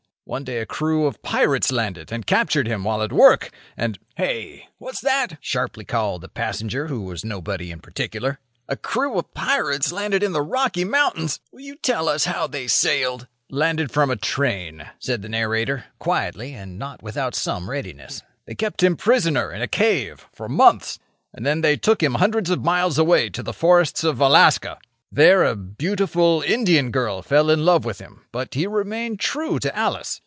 [0.25, 4.69] One day a crew of pirates landed and captured him while at work, and—" "Hey!
[4.77, 10.23] what's that?" sharply called the passenger who was nobody in particular—"a crew of pirates landed
[10.23, 11.41] in the Rocky Mountains!
[11.51, 16.53] Will you tell us how they sailed—" "Landed from a train," said the narrator, quietly
[16.53, 18.21] and not without some readiness.
[18.45, 20.97] "They kept him prisoner in a cave for months,
[21.33, 24.77] and then they took him hundreds of miles away to the forests of Alaska.
[25.13, 29.75] There a beautiful Indian girl fell in love with him, but he remained true to
[29.75, 30.19] Alice.